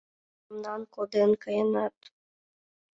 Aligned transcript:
Мемнам 0.47 0.81
коден 0.93 1.31
каенат. 1.43 1.95